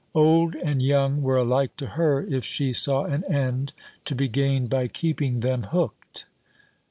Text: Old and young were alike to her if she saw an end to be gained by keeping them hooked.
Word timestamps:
Old 0.15 0.55
and 0.55 0.81
young 0.81 1.21
were 1.21 1.37
alike 1.37 1.75
to 1.77 1.89
her 1.89 2.25
if 2.25 2.43
she 2.43 2.73
saw 2.73 3.03
an 3.05 3.23
end 3.25 3.73
to 4.05 4.15
be 4.15 4.27
gained 4.27 4.67
by 4.67 4.87
keeping 4.87 5.41
them 5.41 5.61
hooked. 5.65 6.25